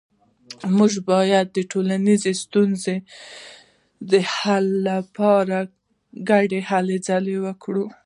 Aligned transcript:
موږ 0.77 0.93
باید 1.11 1.47
د 1.51 1.57
ټولنیزو 1.71 2.31
ستونزو 2.43 2.95
د 4.11 4.13
حل 4.35 4.65
لپاره 4.89 5.57
په 5.65 5.69
ګډه 6.29 6.59
هلې 6.69 6.97
ځلې 7.07 7.35
وکړو 7.45 7.85